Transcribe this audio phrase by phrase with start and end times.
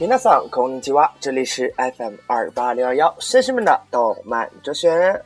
[0.00, 5.22] 皆さんこんにちは，这里是 FM 二八零二幺绅士们的动漫哲学。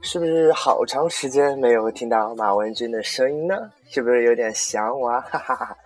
[0.00, 3.70] 是不是好长时间没有听到马文君的声音呢？
[3.90, 5.10] 是不是有点想我？
[5.20, 5.76] 哈哈哈！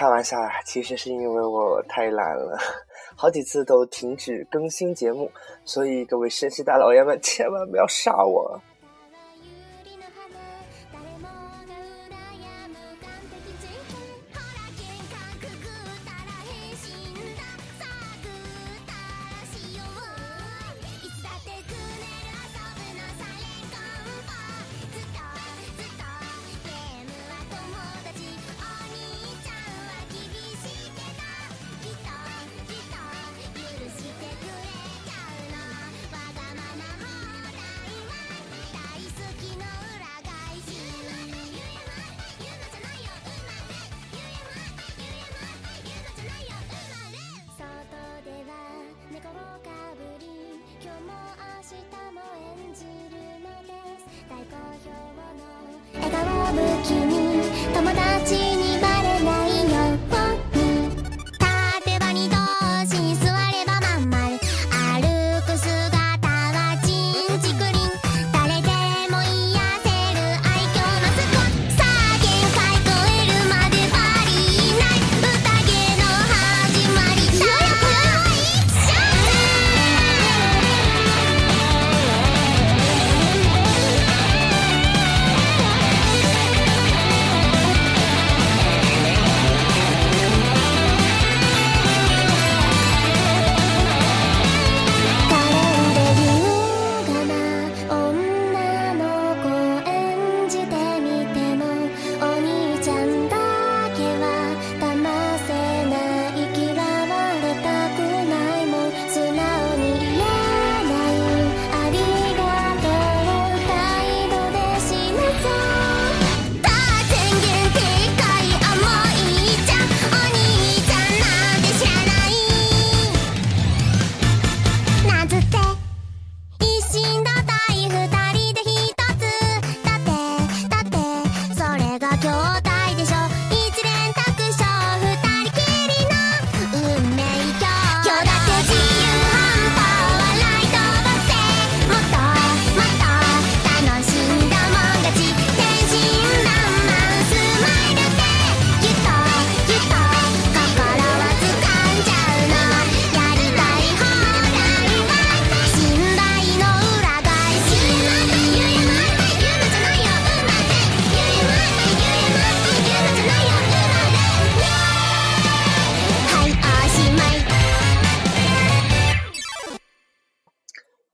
[0.00, 2.56] 开玩笑啊，其实是因为我太懒了，
[3.14, 5.30] 好几次都停止更新节目，
[5.62, 8.58] 所以各位绅士大老爷们千万不要杀我。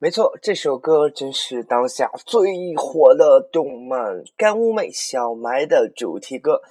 [0.07, 4.01] 没错，这首歌真是当下最火的动漫
[4.37, 6.63] 《干物妹小埋》的主题歌。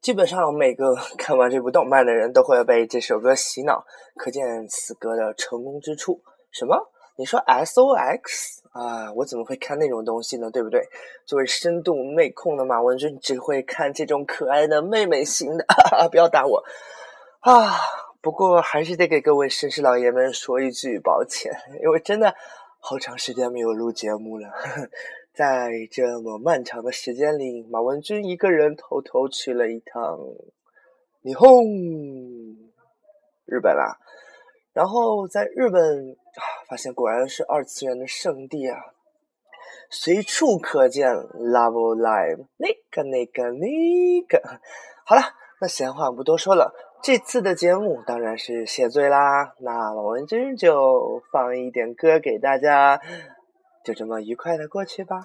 [0.00, 3.84] 基本上每个看完这部动漫的人都会被这首歌洗脑，
[4.16, 6.20] 可见此歌的成功之处。
[6.50, 6.76] 什么？
[7.14, 9.12] 你说 S O X 啊？
[9.12, 10.50] 我怎么会看那种东西呢？
[10.50, 10.82] 对不对？
[11.24, 15.64] 作为深度妹控的马文君，只会看这种可爱的妹妹型的。
[15.68, 16.60] 哈哈不要打我
[17.42, 17.70] 啊！
[18.20, 21.52] 不过还是得给各位绅士老爷们说一句抱歉，
[21.84, 22.34] 因为真的。
[22.82, 24.48] 好长时间没有录节目了，
[25.34, 30.18] 在这么漫长的时间里，马文君一个人偷偷去了一趟
[31.22, 31.62] 霓虹
[33.44, 33.98] 日本啦。
[34.72, 38.78] 然后在日本啊，发现果然是二次元的圣地啊，
[39.90, 44.60] 随处可见 Love Live 那个那个那个。
[45.04, 45.22] 好了，
[45.60, 46.72] 那闲话不多说了。
[47.02, 53.00] 这次的节目当然是谢罪啦，那王文君就放一点歌给大家，
[53.82, 55.24] 就这么愉快的过去吧。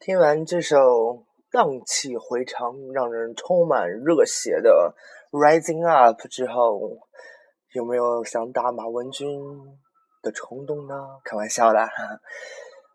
[0.00, 4.94] 听完这首荡气回肠、让人充满热血的
[5.38, 7.06] 《Rising Up》之后，
[7.74, 9.38] 有没有想打马文君
[10.22, 10.94] 的冲动呢？
[11.22, 11.86] 开玩笑啦！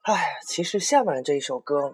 [0.01, 1.93] 唉，其实下面这一首歌，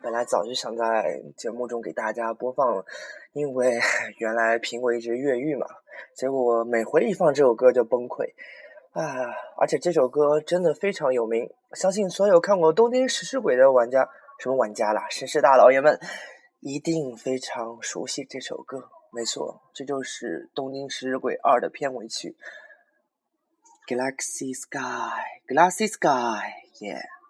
[0.00, 2.84] 本来早就想在节目中给大家播放了，
[3.32, 3.80] 因为
[4.18, 5.66] 原来苹果一直越狱嘛，
[6.14, 8.32] 结果每回一放这首歌就崩溃。
[8.92, 9.02] 啊！
[9.58, 14.08] 而且这首歌真的非常有名，相信所有看过《东京食尸鬼》的玩家。
[14.42, 16.00] 什么玩家啦，绅士大老爷们
[16.58, 18.90] 一定非常熟悉这首歌。
[19.12, 22.36] 没错，这就是《东京食尸鬼二》的片尾曲，
[23.88, 24.78] 《Galaxy Sky》，
[25.54, 26.08] 《Galaxy Sky》
[26.80, 27.21] ，Yeah。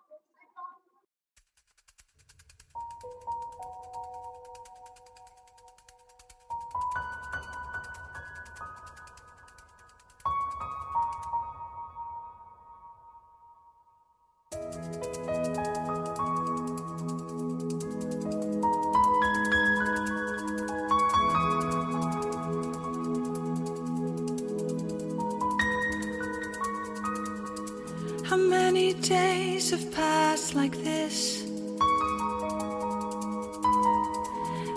[30.63, 31.43] Like this?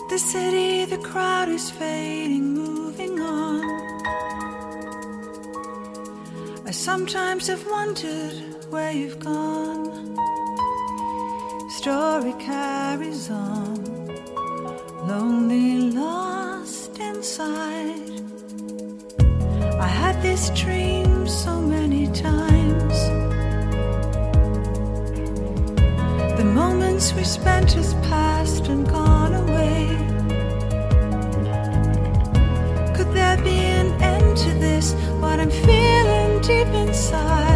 [0.10, 3.62] The city, the crowd is fading, moving on.
[6.70, 8.36] I sometimes have wondered
[8.72, 9.86] where you've gone.
[11.70, 13.75] Story carries on,
[15.12, 15.68] lonely,
[16.01, 18.10] lost inside.
[19.88, 23.25] I had this dream so many times.
[26.96, 29.88] Moments we spent has passed and gone away.
[32.96, 34.94] Could there be an end to this?
[35.20, 37.54] What I'm feeling deep inside.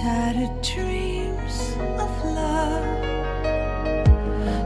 [0.00, 3.10] Shattered dreams of love.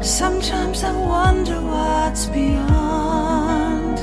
[0.05, 3.99] Sometimes I wonder what's beyond.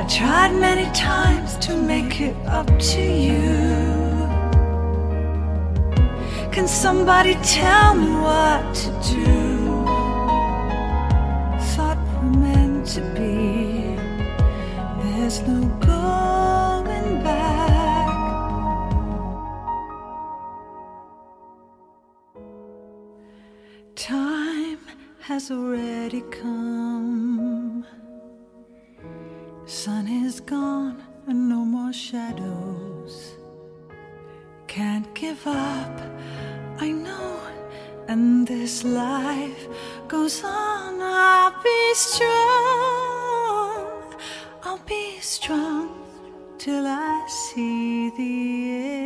[0.00, 3.46] I tried many times to make it up to you.
[6.52, 9.45] Can somebody tell me what to do?
[25.26, 27.84] Has already come.
[29.66, 33.34] Sun is gone and no more shadows.
[34.68, 36.00] Can't give up,
[36.78, 37.40] I know.
[38.06, 39.66] And this life
[40.06, 41.00] goes on.
[41.02, 43.34] I'll be strong.
[44.62, 45.88] I'll be strong
[46.56, 49.05] till I see the end.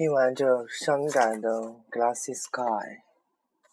[0.00, 1.50] 听完这伤感的
[1.90, 2.62] 《Glassy Sky》，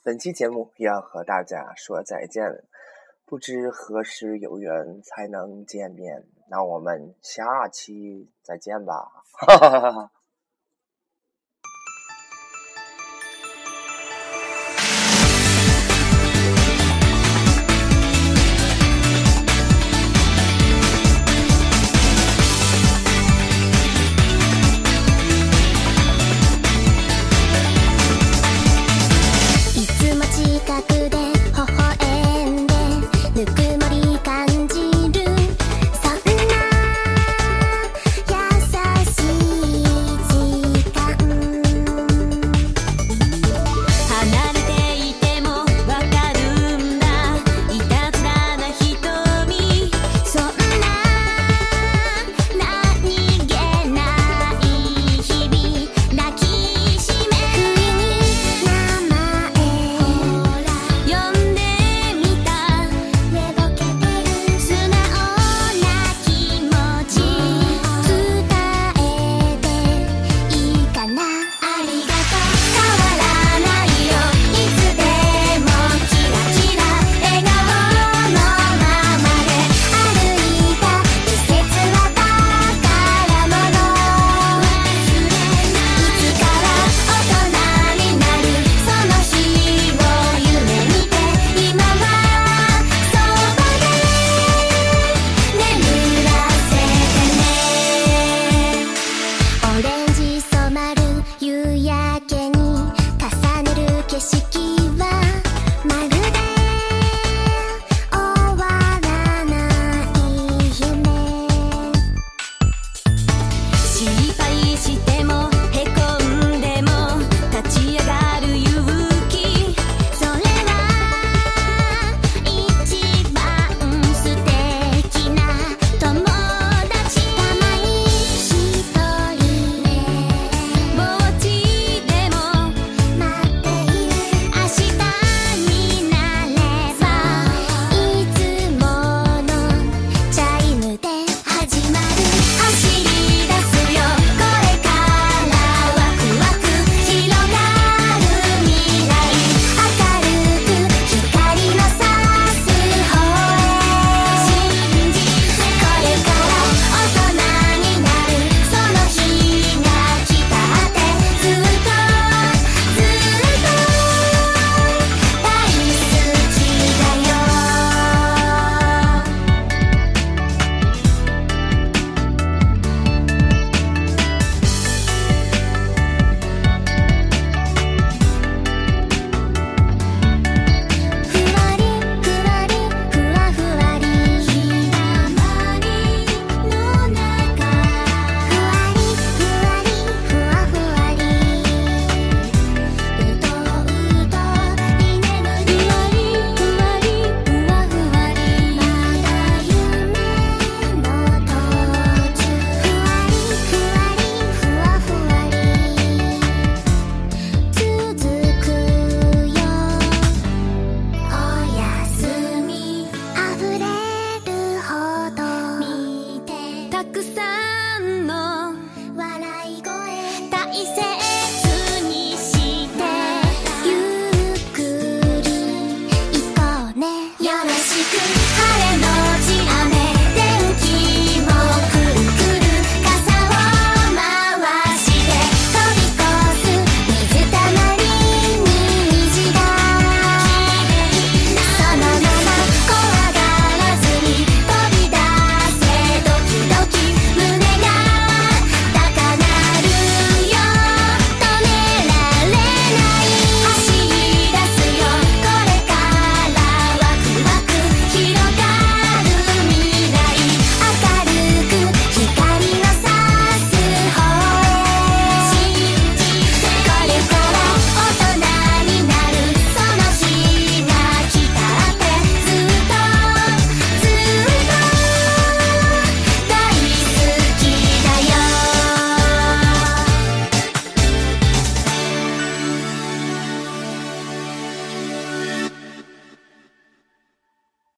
[0.03, 2.65] 本期节目要和大家说再见了。
[3.25, 9.23] 不知何时有缘才能见面，那我们下期再见吧。
[9.31, 10.11] 哈哈哈哈。